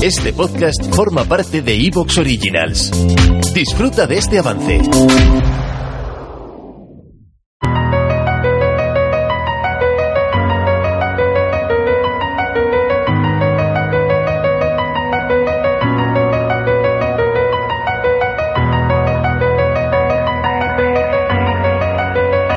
Este 0.00 0.32
podcast 0.32 0.94
forma 0.94 1.24
parte 1.24 1.60
de 1.60 1.74
Evox 1.74 2.18
Originals. 2.18 2.92
Disfruta 3.52 4.06
de 4.06 4.18
este 4.18 4.38
avance. 4.38 4.80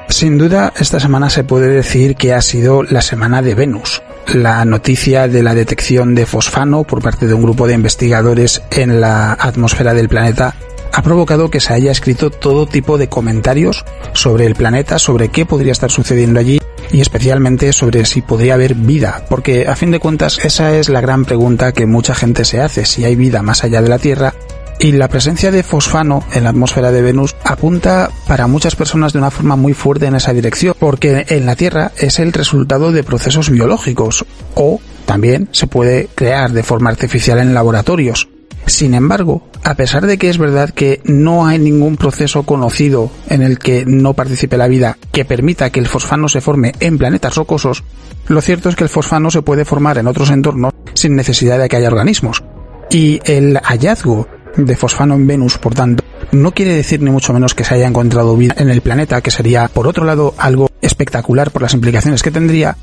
Sin 0.09 0.37
duda, 0.37 0.71
esta 0.79 0.99
semana 0.99 1.31
se 1.31 1.43
puede 1.43 1.69
decir 1.69 2.15
que 2.15 2.35
ha 2.35 2.41
sido 2.43 2.83
la 2.83 3.01
semana 3.01 3.41
de 3.41 3.55
Venus. 3.55 4.03
La 4.27 4.63
noticia 4.65 5.27
de 5.27 5.43
la 5.43 5.53
detección 5.53 6.15
de 6.15 6.25
fosfano 6.25 6.83
por 6.83 7.01
parte 7.01 7.27
de 7.27 7.33
un 7.33 7.43
grupo 7.43 7.67
de 7.67 7.73
investigadores 7.73 8.61
en 8.71 9.01
la 9.01 9.33
atmósfera 9.33 9.93
del 9.93 10.09
planeta 10.09 10.55
ha 10.93 11.01
provocado 11.01 11.49
que 11.49 11.59
se 11.59 11.73
haya 11.73 11.91
escrito 11.91 12.29
todo 12.29 12.65
tipo 12.65 12.97
de 12.97 13.07
comentarios 13.07 13.85
sobre 14.13 14.45
el 14.45 14.55
planeta, 14.55 14.99
sobre 14.99 15.29
qué 15.29 15.45
podría 15.45 15.71
estar 15.71 15.91
sucediendo 15.91 16.39
allí 16.39 16.59
y 16.91 17.01
especialmente 17.01 17.71
sobre 17.71 18.05
si 18.05 18.21
podría 18.21 18.55
haber 18.55 18.75
vida, 18.75 19.25
porque 19.29 19.67
a 19.67 19.75
fin 19.75 19.91
de 19.91 19.99
cuentas 19.99 20.39
esa 20.43 20.75
es 20.75 20.89
la 20.89 21.01
gran 21.01 21.23
pregunta 21.23 21.71
que 21.71 21.85
mucha 21.85 22.13
gente 22.13 22.43
se 22.43 22.59
hace, 22.59 22.85
si 22.85 23.05
hay 23.05 23.15
vida 23.15 23.41
más 23.41 23.63
allá 23.63 23.81
de 23.81 23.89
la 23.89 23.99
Tierra 23.99 24.33
y 24.81 24.93
la 24.93 25.07
presencia 25.07 25.51
de 25.51 25.61
fosfano 25.61 26.23
en 26.33 26.43
la 26.43 26.49
atmósfera 26.49 26.91
de 26.91 27.03
Venus 27.03 27.35
apunta 27.43 28.09
para 28.27 28.47
muchas 28.47 28.75
personas 28.75 29.13
de 29.13 29.19
una 29.19 29.29
forma 29.29 29.55
muy 29.55 29.75
fuerte 29.75 30.07
en 30.07 30.15
esa 30.15 30.33
dirección, 30.33 30.75
porque 30.79 31.25
en 31.29 31.45
la 31.45 31.55
Tierra 31.55 31.91
es 31.97 32.17
el 32.17 32.33
resultado 32.33 32.91
de 32.91 33.03
procesos 33.03 33.51
biológicos 33.51 34.25
o 34.55 34.81
también 35.05 35.49
se 35.51 35.67
puede 35.67 36.09
crear 36.15 36.51
de 36.51 36.63
forma 36.63 36.89
artificial 36.89 37.37
en 37.37 37.53
laboratorios. 37.53 38.27
Sin 38.65 38.95
embargo, 38.95 39.47
a 39.63 39.75
pesar 39.75 40.07
de 40.07 40.17
que 40.17 40.29
es 40.29 40.39
verdad 40.39 40.71
que 40.71 40.99
no 41.03 41.45
hay 41.45 41.59
ningún 41.59 41.95
proceso 41.95 42.43
conocido 42.43 43.11
en 43.29 43.43
el 43.43 43.59
que 43.59 43.85
no 43.85 44.13
participe 44.13 44.57
la 44.57 44.67
vida 44.67 44.97
que 45.11 45.25
permita 45.25 45.69
que 45.69 45.79
el 45.79 45.87
fosfano 45.87 46.27
se 46.27 46.41
forme 46.41 46.73
en 46.79 46.97
planetas 46.97 47.35
rocosos, 47.35 47.83
lo 48.27 48.41
cierto 48.41 48.69
es 48.69 48.75
que 48.75 48.85
el 48.85 48.89
fosfano 48.89 49.29
se 49.29 49.43
puede 49.43 49.65
formar 49.65 49.99
en 49.99 50.07
otros 50.07 50.31
entornos 50.31 50.73
sin 50.95 51.15
necesidad 51.15 51.59
de 51.59 51.69
que 51.69 51.75
haya 51.75 51.87
organismos. 51.87 52.43
Y 52.89 53.21
el 53.25 53.57
hallazgo 53.63 54.27
de 54.57 54.75
fosfano 54.75 55.15
en 55.15 55.27
Venus, 55.27 55.57
por 55.57 55.73
tanto, 55.73 56.03
no 56.31 56.51
quiere 56.51 56.73
decir 56.73 57.01
ni 57.01 57.09
mucho 57.09 57.33
menos 57.33 57.55
que 57.55 57.63
se 57.63 57.75
haya 57.75 57.87
encontrado 57.87 58.37
vida 58.37 58.55
en 58.57 58.69
el 58.69 58.81
planeta, 58.81 59.21
que 59.21 59.31
sería, 59.31 59.67
por 59.67 59.87
otro 59.87 60.05
lado, 60.05 60.33
algo 60.37 60.69
espectacular 60.81 61.51
por 61.51 61.61
las 61.61 61.73
implicaciones 61.73 62.23
que 62.23 62.31
tendría, 62.31 62.77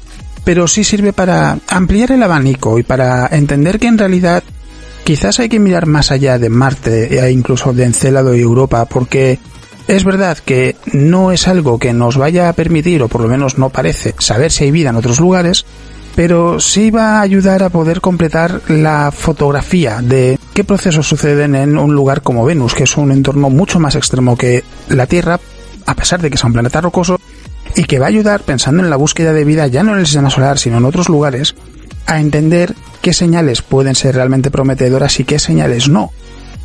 pero 0.44 0.68
sí 0.68 0.84
sirve 0.84 1.12
para 1.12 1.58
ampliar 1.68 2.12
el 2.12 2.22
abanico 2.22 2.78
y 2.78 2.82
para 2.82 3.26
entender 3.26 3.78
que 3.78 3.86
en 3.86 3.98
realidad 3.98 4.42
quizás 5.04 5.40
hay 5.40 5.48
que 5.48 5.58
mirar 5.58 5.86
más 5.86 6.10
allá 6.10 6.38
de 6.38 6.48
Marte 6.48 7.24
e 7.24 7.30
incluso 7.30 7.72
de 7.72 7.84
Encélado 7.84 8.34
y 8.34 8.40
Europa, 8.40 8.84
porque 8.84 9.38
es 9.88 10.04
verdad 10.04 10.36
que 10.38 10.76
no 10.92 11.32
es 11.32 11.48
algo 11.48 11.78
que 11.78 11.94
nos 11.94 12.18
vaya 12.18 12.48
a 12.48 12.52
permitir, 12.52 13.02
o 13.02 13.08
por 13.08 13.22
lo 13.22 13.28
menos 13.28 13.56
no 13.58 13.70
parece, 13.70 14.14
saber 14.18 14.52
si 14.52 14.64
hay 14.64 14.70
vida 14.70 14.90
en 14.90 14.96
otros 14.96 15.18
lugares, 15.18 15.64
pero 16.14 16.60
sí 16.60 16.90
va 16.90 17.18
a 17.18 17.20
ayudar 17.22 17.62
a 17.62 17.70
poder 17.70 18.00
completar 18.00 18.60
la 18.68 19.10
fotografía 19.10 20.02
de 20.02 20.38
qué 20.58 20.64
procesos 20.64 21.06
suceden 21.06 21.54
en 21.54 21.78
un 21.78 21.94
lugar 21.94 22.20
como 22.22 22.44
Venus, 22.44 22.74
que 22.74 22.82
es 22.82 22.96
un 22.96 23.12
entorno 23.12 23.48
mucho 23.48 23.78
más 23.78 23.94
extremo 23.94 24.36
que 24.36 24.64
la 24.88 25.06
Tierra, 25.06 25.38
a 25.86 25.94
pesar 25.94 26.20
de 26.20 26.30
que 26.30 26.36
sea 26.36 26.48
un 26.48 26.54
planeta 26.54 26.80
rocoso, 26.80 27.20
y 27.76 27.84
que 27.84 28.00
va 28.00 28.06
a 28.06 28.08
ayudar, 28.08 28.40
pensando 28.40 28.82
en 28.82 28.90
la 28.90 28.96
búsqueda 28.96 29.32
de 29.32 29.44
vida 29.44 29.68
ya 29.68 29.84
no 29.84 29.92
en 29.92 30.00
el 30.00 30.06
sistema 30.06 30.30
solar, 30.30 30.58
sino 30.58 30.78
en 30.78 30.84
otros 30.84 31.08
lugares, 31.08 31.54
a 32.06 32.20
entender 32.20 32.74
qué 33.02 33.12
señales 33.12 33.62
pueden 33.62 33.94
ser 33.94 34.16
realmente 34.16 34.50
prometedoras 34.50 35.20
y 35.20 35.24
qué 35.24 35.38
señales 35.38 35.88
no. 35.88 36.10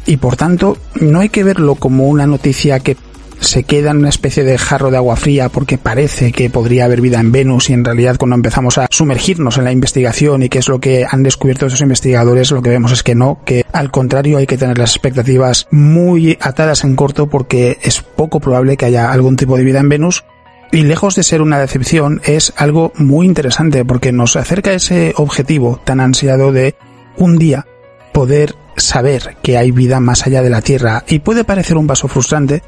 Y 0.08 0.17
por 0.17 0.38
tanto, 0.38 0.75
no 0.95 1.19
hay 1.19 1.30
que 1.30 1.44
verlo 1.44 1.75
como 1.75 2.08
una 2.08 2.25
noticia 2.25 2.80
que 2.80 2.97
se 3.39 3.64
queda 3.64 3.92
en 3.92 3.98
una 3.98 4.09
especie 4.09 4.44
de 4.44 4.58
jarro 4.58 4.92
de 4.92 4.98
agua 4.98 5.16
fría 5.16 5.49
porque 5.49 5.77
parece 5.77 6.32
que 6.32 6.49
podría 6.49 6.86
haber 6.86 7.02
vida 7.02 7.20
en 7.20 7.32
Venus 7.32 7.70
y 7.70 7.73
en 7.73 7.86
realidad 7.86 8.17
cuando 8.17 8.36
empezamos 8.36 8.77
a 8.77 8.88
sumergirnos 8.89 9.58
en 9.58 9.66
la 9.66 9.71
investigación 9.71 10.44
y 10.44 10.49
qué 10.49 10.60
es 10.60 10.70
lo 10.70 10.80
que 10.80 11.05
han 11.10 11.23
descubierto 11.23 11.66
esos 11.66 11.82
investigadores, 11.82 12.52
lo 12.52 12.61
que 12.61 12.70
vemos 12.70 12.92
es 12.92 13.04
que 13.04 13.16
no, 13.16 13.39
que 13.45 13.66
al 13.71 13.92
contrario 13.92 14.38
hay 14.38 14.48
que 14.48 14.58
tener 14.58 14.77
las 14.77 14.92
expectativas 14.92 15.67
muy 15.71 16.38
atadas 16.42 16.83
en 16.83 16.95
corto 16.95 17.27
porque 17.27 17.77
es 17.82 18.02
poco 18.02 18.39
probable 18.39 18.77
que 18.77 18.86
haya 18.86 19.11
algún 19.11 19.36
tipo 19.36 19.58
de 19.58 19.64
vida 19.64 19.80
en 19.80 19.89
Venus. 19.89 20.23
Y 20.71 20.82
lejos 20.82 21.15
de 21.15 21.21
ser 21.21 21.44
una 21.44 21.60
decepción 21.60 22.20
es 22.23 22.52
algo 22.58 22.94
muy 22.95 23.27
interesante 23.27 23.86
porque 23.86 24.11
nos 24.11 24.36
acerca 24.36 24.73
ese 24.73 25.14
objetivo 25.17 25.80
tan 25.83 26.00
ansiado 26.00 26.52
de 26.52 26.76
un 27.15 27.38
día 27.38 27.67
poder 28.11 28.55
saber 28.77 29.38
que 29.42 29.58
hay 29.58 29.71
vida 29.71 30.00
más 30.00 30.26
allá 30.26 30.42
de 30.42 30.50
la 30.50 30.61
Tierra. 30.61 31.04
Y 31.08 31.20
puede 31.20 31.44
parecer 31.44 31.77
un 31.77 31.88
paso 31.88 32.08
frustrante, 32.08 32.64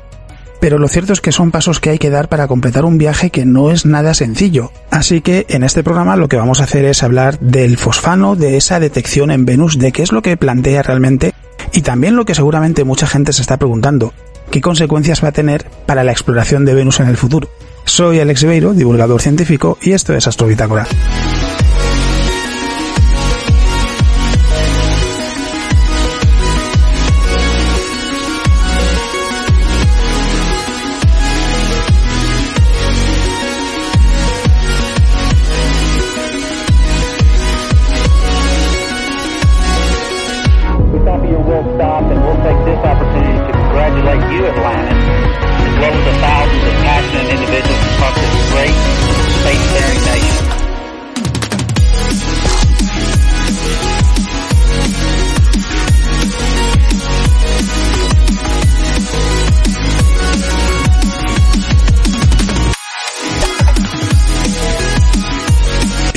pero 0.66 0.80
lo 0.80 0.88
cierto 0.88 1.14
es 1.14 1.22
que 1.22 1.32
son 1.32 1.52
pasos 1.52 1.80
que 1.80 1.92
hay 1.92 2.00
que 2.00 2.10
dar 2.10 2.28
para 2.28 2.48
completar 2.48 2.86
un 2.86 2.98
viaje 2.98 3.30
que 3.30 3.46
no 3.46 3.70
es 3.70 3.86
nada 3.86 4.16
sencillo. 4.16 4.72
Así 4.90 5.22
que 5.22 5.46
en 5.50 5.64
este 5.64 5.84
programa 5.84 6.16
lo 6.16 6.28
que 6.28 6.38
vamos 6.38 6.60
a 6.60 6.64
hacer 6.64 6.86
es 6.86 7.04
hablar 7.04 7.38
del 7.40 7.78
fosfano, 7.78 8.36
de 8.36 8.58
esa 8.58 8.80
detección 8.80 9.30
en 9.30 9.46
Venus, 9.46 9.78
de 9.78 9.92
qué 9.92 10.02
es 10.02 10.12
lo 10.12 10.24
que 10.24 10.38
plantea 10.38 10.82
realmente 10.82 11.36
y 11.72 11.84
también 11.84 12.16
lo 12.16 12.26
que 12.26 12.34
seguramente 12.34 12.84
mucha 12.84 13.06
gente 13.06 13.32
se 13.32 13.44
está 13.44 13.58
preguntando, 13.58 14.12
qué 14.50 14.60
consecuencias 14.60 15.24
va 15.24 15.28
a 15.28 15.34
tener 15.34 15.68
para 15.86 16.04
la 16.04 16.14
exploración 16.14 16.66
de 16.66 16.74
Venus 16.74 17.00
en 17.00 17.10
el 17.10 17.18
futuro. 17.18 17.48
Soy 17.84 18.20
Alex 18.20 18.44
Beiro, 18.46 18.74
divulgador 18.74 19.22
científico, 19.22 19.78
y 19.84 19.92
esto 19.92 20.16
es 20.16 20.26
Astrobitácora. 20.26 20.88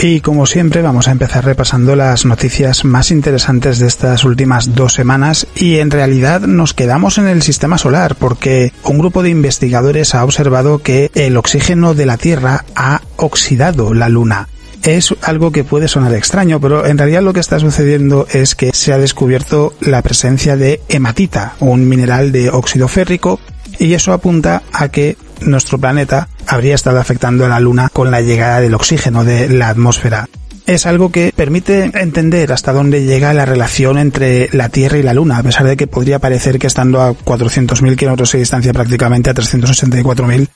Y 0.01 0.21
como 0.21 0.47
siempre 0.47 0.81
vamos 0.81 1.09
a 1.09 1.11
empezar 1.11 1.45
repasando 1.45 1.97
las 1.97 2.25
noticias 2.25 2.85
más 2.85 3.11
interesantes 3.11 3.81
de 3.81 3.89
estas 3.89 4.23
últimas 4.23 4.77
dos 4.77 4.95
semanas. 4.95 5.49
Y 5.57 5.79
en 5.79 5.91
realidad 5.91 6.43
nos 6.43 6.73
quedamos 6.73 7.19
en 7.19 7.27
el 7.27 7.43
sistema 7.43 7.79
solar 7.79 8.15
porque 8.15 8.73
un 8.85 8.99
grupo 8.99 9.25
de 9.25 9.31
investigadores 9.31 10.15
ha 10.15 10.23
observado 10.23 10.79
que 10.79 11.11
el 11.15 11.37
oxígeno 11.37 11.95
de 11.95 12.07
la 12.07 12.17
Tierra 12.17 12.65
ha 12.77 13.03
oxidado 13.17 13.93
la 13.93 14.09
Luna. 14.09 14.49
Es 14.85 15.13
algo 15.23 15.51
que 15.51 15.65
puede 15.65 15.89
sonar 15.89 16.15
extraño, 16.15 16.61
pero 16.61 16.87
en 16.87 16.97
realidad 16.97 17.23
lo 17.23 17.33
que 17.33 17.41
está 17.41 17.59
sucediendo 17.59 18.29
es 18.33 18.55
que 18.55 18.71
se 18.73 18.93
ha 18.93 18.99
descubierto 18.99 19.75
la 19.81 20.03
presencia 20.03 20.57
de 20.57 20.81
hematita, 20.89 21.55
un 21.59 21.89
mineral 21.89 22.31
de 22.31 22.51
óxido 22.51 22.87
férrico, 22.87 23.41
y 23.81 23.95
eso 23.95 24.13
apunta 24.13 24.63
a 24.73 24.89
que 24.91 25.17
nuestro 25.41 25.79
planeta 25.79 26.29
habría 26.49 26.75
estado 26.75 26.99
afectando 26.99 27.45
a 27.45 27.49
la 27.49 27.61
Luna 27.61 27.91
con 27.93 28.11
la 28.11 28.21
llegada 28.21 28.61
del 28.61 28.75
oxígeno 28.75 29.25
de 29.25 29.49
la 29.49 29.69
atmósfera. 29.69 30.29
Es 30.67 30.85
algo 30.85 31.11
que 31.11 31.33
permite 31.35 31.91
entender 31.95 32.53
hasta 32.53 32.73
dónde 32.73 33.05
llega 33.05 33.33
la 33.33 33.47
relación 33.47 33.97
entre 33.97 34.51
la 34.53 34.69
Tierra 34.69 34.99
y 34.99 35.03
la 35.03 35.15
Luna, 35.15 35.39
a 35.39 35.43
pesar 35.43 35.67
de 35.67 35.77
que 35.77 35.87
podría 35.87 36.19
parecer 36.19 36.59
que 36.59 36.67
estando 36.67 37.01
a 37.01 37.13
400.000 37.13 37.97
kilómetros 37.97 38.33
de 38.33 38.41
distancia 38.41 38.73
prácticamente 38.73 39.31
a 39.31 39.35
384.000, 39.35 40.49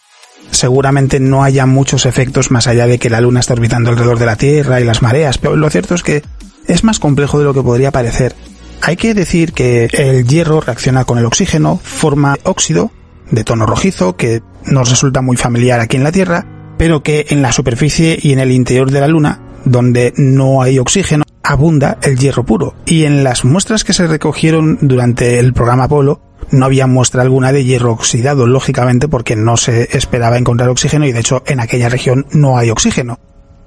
seguramente 0.50 1.18
no 1.18 1.44
haya 1.44 1.64
muchos 1.64 2.04
efectos 2.04 2.50
más 2.50 2.66
allá 2.66 2.86
de 2.86 2.98
que 2.98 3.08
la 3.08 3.22
Luna 3.22 3.40
está 3.40 3.54
orbitando 3.54 3.90
alrededor 3.90 4.18
de 4.18 4.26
la 4.26 4.36
Tierra 4.36 4.80
y 4.80 4.84
las 4.84 5.00
mareas, 5.00 5.38
pero 5.38 5.56
lo 5.56 5.70
cierto 5.70 5.94
es 5.94 6.02
que 6.02 6.22
es 6.66 6.84
más 6.84 6.98
complejo 6.98 7.38
de 7.38 7.44
lo 7.44 7.54
que 7.54 7.62
podría 7.62 7.90
parecer. 7.90 8.34
Hay 8.82 8.96
que 8.96 9.14
decir 9.14 9.52
que 9.52 9.88
el 9.92 10.26
hierro 10.26 10.60
reacciona 10.60 11.04
con 11.04 11.18
el 11.18 11.24
oxígeno, 11.24 11.80
forma 11.82 12.36
óxido 12.42 12.90
de 13.30 13.44
tono 13.44 13.64
rojizo 13.64 14.16
que 14.16 14.42
nos 14.66 14.90
resulta 14.90 15.22
muy 15.22 15.36
familiar 15.36 15.80
aquí 15.80 15.96
en 15.96 16.04
la 16.04 16.12
Tierra, 16.12 16.46
pero 16.78 17.02
que 17.02 17.26
en 17.28 17.42
la 17.42 17.52
superficie 17.52 18.18
y 18.20 18.32
en 18.32 18.38
el 18.38 18.50
interior 18.50 18.90
de 18.90 19.00
la 19.00 19.08
Luna, 19.08 19.40
donde 19.64 20.12
no 20.16 20.62
hay 20.62 20.78
oxígeno, 20.78 21.24
abunda 21.42 21.98
el 22.02 22.18
hierro 22.18 22.44
puro. 22.44 22.74
Y 22.86 23.04
en 23.04 23.24
las 23.24 23.44
muestras 23.44 23.84
que 23.84 23.92
se 23.92 24.06
recogieron 24.06 24.78
durante 24.80 25.38
el 25.38 25.52
programa 25.52 25.84
Apolo, 25.84 26.20
no 26.50 26.66
había 26.66 26.86
muestra 26.86 27.22
alguna 27.22 27.52
de 27.52 27.64
hierro 27.64 27.92
oxidado, 27.92 28.46
lógicamente 28.46 29.08
porque 29.08 29.36
no 29.36 29.56
se 29.56 29.96
esperaba 29.96 30.38
encontrar 30.38 30.68
oxígeno 30.68 31.06
y 31.06 31.12
de 31.12 31.20
hecho 31.20 31.42
en 31.46 31.60
aquella 31.60 31.88
región 31.88 32.26
no 32.32 32.58
hay 32.58 32.70
oxígeno. 32.70 33.18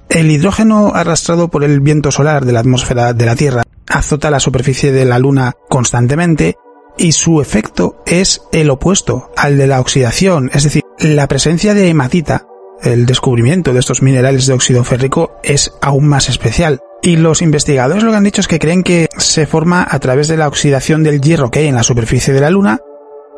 El 0.08 0.30
hidrógeno 0.30 0.92
arrastrado 0.94 1.48
por 1.48 1.64
el 1.64 1.80
viento 1.80 2.12
solar 2.12 2.44
de 2.44 2.52
la 2.52 2.60
atmósfera 2.60 3.12
de 3.12 3.26
la 3.26 3.34
Tierra 3.34 3.62
azota 3.88 4.30
la 4.30 4.40
superficie 4.40 4.92
de 4.92 5.04
la 5.04 5.18
Luna 5.18 5.54
constantemente 5.68 6.56
y 6.96 7.12
su 7.12 7.40
efecto 7.40 8.02
es 8.06 8.42
el 8.52 8.70
opuesto 8.70 9.30
al 9.36 9.58
de 9.58 9.66
la 9.66 9.80
oxidación, 9.80 10.50
es 10.52 10.64
decir, 10.64 10.82
la 10.98 11.26
presencia 11.28 11.74
de 11.74 11.88
hematita, 11.88 12.46
el 12.82 13.06
descubrimiento 13.06 13.72
de 13.72 13.80
estos 13.80 14.02
minerales 14.02 14.46
de 14.46 14.54
óxido 14.54 14.84
férrico 14.84 15.38
es 15.42 15.72
aún 15.80 16.08
más 16.08 16.28
especial. 16.28 16.80
Y 17.02 17.16
los 17.16 17.42
investigadores 17.42 18.02
lo 18.02 18.10
que 18.10 18.16
han 18.16 18.24
dicho 18.24 18.40
es 18.40 18.48
que 18.48 18.58
creen 18.58 18.82
que 18.82 19.08
se 19.16 19.46
forma 19.46 19.86
a 19.88 19.98
través 19.98 20.28
de 20.28 20.36
la 20.36 20.48
oxidación 20.48 21.02
del 21.02 21.20
hierro 21.20 21.50
que 21.50 21.60
hay 21.60 21.66
en 21.68 21.74
la 21.74 21.82
superficie 21.82 22.32
de 22.32 22.40
la 22.40 22.50
Luna, 22.50 22.80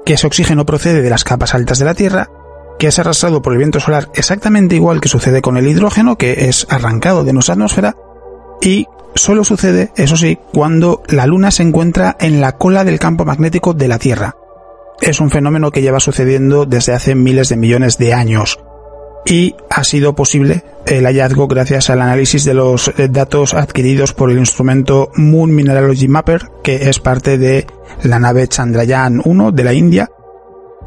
que 0.07 0.15
ese 0.15 0.27
oxígeno 0.27 0.65
procede 0.65 1.03
de 1.03 1.11
las 1.11 1.25
capas 1.25 1.55
altas 1.55 1.79
de 1.79 1.85
la 1.85 1.95
Tierra, 1.95 2.31
que 2.79 2.87
es 2.87 2.99
arrastrado 2.99 3.43
por 3.43 3.53
el 3.53 3.59
viento 3.59 3.81
solar 3.81 4.09
exactamente 4.15 4.77
igual 4.77 5.01
que 5.01 5.09
sucede 5.09 5.43
con 5.43 5.57
el 5.57 5.67
hidrógeno, 5.67 6.17
que 6.17 6.49
es 6.49 6.67
arrancado 6.71 7.25
de 7.25 7.33
nuestra 7.33 7.55
atmósfera, 7.55 7.97
y 8.63 8.87
solo 9.15 9.45
sucede, 9.45 9.93
eso 9.97 10.17
sí, 10.17 10.39
cuando 10.55 11.03
la 11.09 11.27
Luna 11.27 11.51
se 11.51 11.65
encuentra 11.65 12.17
en 12.21 12.41
la 12.41 12.53
cola 12.53 12.85
del 12.85 12.99
campo 12.99 13.25
magnético 13.25 13.75
de 13.75 13.89
la 13.89 13.99
Tierra. 13.99 14.37
Es 15.01 15.21
un 15.21 15.31
fenómeno 15.31 15.71
que 15.71 15.83
lleva 15.83 16.01
sucediendo 16.01 16.67
desde 16.67 16.93
hace 16.93 17.15
miles 17.15 17.49
de 17.49 17.57
millones 17.57 17.99
de 17.99 18.15
años 18.15 18.59
y 19.25 19.55
ha 19.71 19.85
sido 19.85 20.15
posible 20.15 20.65
el 20.87 21.05
hallazgo 21.05 21.49
gracias 21.49 21.91
al 21.91 22.01
análisis 22.01 22.45
de 22.45 22.55
los 22.55 22.91
datos 23.11 23.55
adquiridos 23.55 24.15
por 24.15 24.31
el 24.31 24.39
instrumento 24.39 25.11
Moon 25.15 25.55
Mineralogy 25.55 26.09
Mapper, 26.09 26.51
que 26.63 26.89
es 26.89 26.99
parte 26.99 27.37
de 27.37 27.67
la 28.03 28.19
nave 28.19 28.49
Chandrayaan 28.49 29.21
1 29.25 29.53
de 29.53 29.65
la 29.65 29.75
India. 29.75 30.09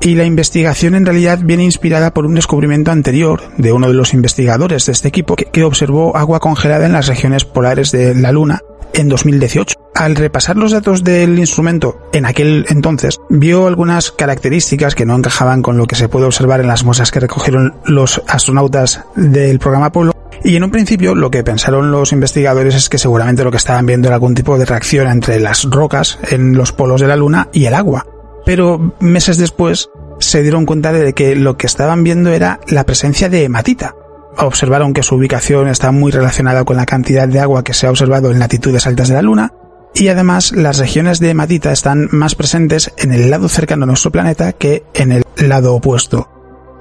Y 0.01 0.15
la 0.15 0.25
investigación 0.25 0.95
en 0.95 1.05
realidad 1.05 1.39
viene 1.43 1.63
inspirada 1.63 2.11
por 2.11 2.25
un 2.25 2.33
descubrimiento 2.33 2.89
anterior 2.89 3.41
de 3.57 3.71
uno 3.71 3.87
de 3.87 3.93
los 3.93 4.15
investigadores 4.15 4.87
de 4.87 4.93
este 4.93 5.09
equipo 5.09 5.35
que, 5.35 5.63
observó 5.63 6.17
agua 6.17 6.39
congelada 6.39 6.87
en 6.87 6.93
las 6.93 7.07
regiones 7.07 7.45
polares 7.45 7.91
de 7.91 8.15
la 8.15 8.31
Luna 8.31 8.61
en 8.95 9.09
2018. 9.09 9.80
Al 10.01 10.15
repasar 10.15 10.57
los 10.57 10.71
datos 10.71 11.03
del 11.03 11.37
instrumento 11.37 12.09
en 12.11 12.25
aquel 12.25 12.65
entonces, 12.69 13.19
vio 13.29 13.67
algunas 13.67 14.11
características 14.11 14.95
que 14.95 15.05
no 15.05 15.15
encajaban 15.15 15.61
con 15.61 15.77
lo 15.77 15.85
que 15.85 15.93
se 15.93 16.09
puede 16.09 16.25
observar 16.25 16.59
en 16.59 16.65
las 16.65 16.83
muestras 16.83 17.11
que 17.11 17.19
recogieron 17.19 17.75
los 17.85 18.19
astronautas 18.27 19.05
del 19.15 19.59
programa 19.59 19.85
Apolo. 19.85 20.11
Y 20.43 20.55
en 20.55 20.63
un 20.63 20.71
principio 20.71 21.13
lo 21.13 21.29
que 21.29 21.43
pensaron 21.43 21.91
los 21.91 22.13
investigadores 22.13 22.73
es 22.73 22.89
que 22.89 22.97
seguramente 22.97 23.43
lo 23.43 23.51
que 23.51 23.57
estaban 23.57 23.85
viendo 23.85 24.07
era 24.07 24.15
algún 24.15 24.33
tipo 24.33 24.57
de 24.57 24.65
reacción 24.65 25.05
entre 25.05 25.39
las 25.39 25.65
rocas 25.65 26.17
en 26.31 26.57
los 26.57 26.71
polos 26.71 26.99
de 26.99 27.07
la 27.07 27.15
Luna 27.15 27.49
y 27.53 27.65
el 27.65 27.75
agua. 27.75 28.07
Pero 28.43 28.95
meses 28.99 29.37
después 29.37 29.91
se 30.17 30.41
dieron 30.41 30.65
cuenta 30.65 30.91
de 30.91 31.13
que 31.13 31.35
lo 31.35 31.57
que 31.57 31.67
estaban 31.67 32.03
viendo 32.03 32.31
era 32.31 32.59
la 32.67 32.87
presencia 32.87 33.29
de 33.29 33.43
hematita, 33.43 33.93
observaron 34.37 34.93
que 34.93 35.03
su 35.03 35.13
ubicación 35.13 35.67
está 35.67 35.91
muy 35.91 36.11
relacionada 36.11 36.63
con 36.63 36.77
la 36.77 36.87
cantidad 36.87 37.27
de 37.27 37.39
agua 37.39 37.63
que 37.63 37.75
se 37.75 37.85
ha 37.85 37.91
observado 37.91 38.31
en 38.31 38.39
latitudes 38.39 38.87
altas 38.87 39.07
de 39.07 39.13
la 39.13 39.21
Luna, 39.21 39.53
y 39.93 40.07
además 40.07 40.51
las 40.51 40.77
regiones 40.77 41.19
de 41.19 41.31
hematita 41.31 41.71
están 41.71 42.07
más 42.11 42.35
presentes 42.35 42.91
en 42.97 43.11
el 43.11 43.29
lado 43.29 43.49
cercano 43.49 43.83
a 43.83 43.87
nuestro 43.87 44.11
planeta 44.11 44.53
que 44.53 44.83
en 44.93 45.11
el 45.11 45.23
lado 45.37 45.75
opuesto. 45.75 46.29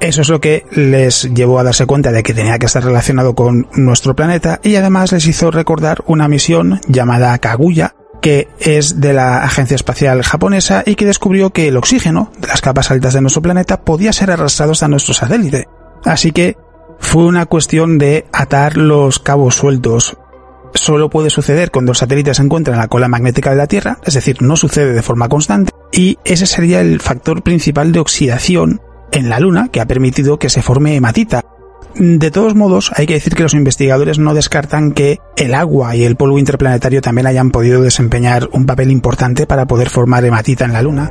Eso 0.01 0.23
es 0.23 0.31
lo 0.31 0.41
que 0.41 0.65
les 0.71 1.33
llevó 1.35 1.59
a 1.59 1.63
darse 1.63 1.85
cuenta 1.85 2.11
de 2.11 2.23
que 2.23 2.33
tenía 2.33 2.59
que 2.59 2.67
estar 2.67 2.83
relacionado 2.83 3.35
con 3.35 3.69
nuestro 3.75 4.17
planeta 4.17 4.59
y 4.63 4.77
además 4.77 5.13
les 5.13 5.27
hizo 5.27 5.51
recordar 5.51 6.03
una 6.07 6.27
misión 6.27 6.81
llamada 6.89 7.37
Kaguya, 7.39 7.95
que 8.23 8.49
es 8.61 9.01
de 9.01 9.13
la 9.13 9.43
Agencia 9.43 9.75
Espacial 9.75 10.23
Japonesa 10.23 10.83
y 10.87 10.95
que 10.95 11.05
descubrió 11.05 11.51
que 11.51 11.69
el 11.69 11.77
oxígeno 11.77 12.33
de 12.39 12.49
las 12.49 12.63
capas 12.63 12.91
altas 12.91 13.13
de 13.13 13.21
nuestro 13.21 13.43
planeta 13.43 13.83
podía 13.83 14.15
ser 14.15 14.31
arrastrado 14.31 14.73
hasta 14.73 14.89
nuestro 14.89 15.13
satélite. 15.13 15.69
Así 16.05 16.33
que 16.33 16.57
fue 16.99 17.25
una 17.25 17.45
cuestión 17.45 17.99
de 17.99 18.27
atar 18.33 18.79
los 18.79 19.19
cabos 19.19 19.57
sueltos. 19.57 20.17
Solo 20.75 21.11
puede 21.11 21.31
suceder 21.31 21.71
cuando 21.71 21.93
el 21.93 21.97
satélite 21.97 22.35
se 22.35 22.43
encuentra 22.43 22.75
en 22.75 22.81
la 22.81 22.89
cola 22.89 23.09
magnética 23.09 23.51
de 23.51 23.57
la 23.57 23.67
Tierra, 23.67 23.99
es 24.05 24.15
decir, 24.15 24.41
no 24.43 24.57
sucede 24.57 24.93
de 24.93 25.03
forma 25.03 25.29
constante, 25.29 25.73
y 25.93 26.19
ese 26.25 26.47
sería 26.47 26.81
el 26.81 27.01
factor 27.01 27.43
principal 27.43 27.93
de 27.93 28.01
oxidación 28.01 28.81
en 29.13 29.29
la 29.29 29.41
Luna 29.41 29.69
que 29.73 29.81
ha 29.81 29.87
permitido 29.87 30.39
que 30.39 30.51
se 30.51 30.63
forme 30.63 30.95
hematita. 30.95 31.43
De 31.97 32.31
todos 32.31 32.55
modos, 32.55 32.93
hay 32.95 33.07
que 33.07 33.15
decir 33.15 33.35
que 33.35 33.43
los 33.43 33.55
investigadores 33.55 34.19
no 34.19 34.33
descartan 34.33 34.93
que 34.93 35.19
el 35.37 35.55
agua 35.55 35.97
y 35.97 36.05
el 36.05 36.17
polvo 36.17 36.39
interplanetario 36.39 37.03
también 37.03 37.27
hayan 37.27 37.51
podido 37.51 37.83
desempeñar 37.83 38.49
un 38.53 38.65
papel 38.65 38.91
importante 38.91 39.47
para 39.47 39.67
poder 39.67 39.91
formar 39.91 40.25
hematita 40.25 40.65
en 40.65 40.73
la 40.73 40.83
Luna. 40.83 41.11